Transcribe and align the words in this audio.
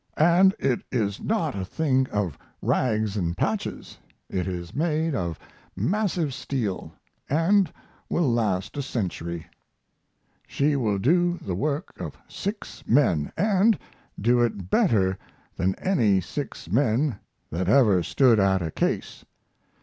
And 0.17 0.55
it 0.57 0.81
is 0.91 1.21
not 1.21 1.53
a 1.53 1.63
thing 1.63 2.07
of 2.09 2.35
rags 2.59 3.15
and 3.15 3.37
patches; 3.37 3.99
it 4.31 4.47
is 4.47 4.73
made 4.73 5.13
of 5.13 5.37
massive 5.75 6.33
steel, 6.33 6.91
and 7.29 7.71
will 8.09 8.27
last 8.27 8.75
a 8.77 8.81
century. 8.81 9.45
She 10.47 10.75
will 10.75 10.97
do 10.97 11.37
the 11.37 11.53
work 11.53 11.93
of 12.01 12.17
six 12.27 12.83
men, 12.87 13.31
and 13.37 13.77
do 14.19 14.41
it 14.41 14.71
better 14.71 15.19
than 15.55 15.75
any 15.75 16.19
six 16.19 16.67
men 16.71 17.19
that 17.51 17.69
ever 17.69 18.01
stood 18.01 18.39
at 18.39 18.63
a 18.63 18.71
case. 18.71 19.23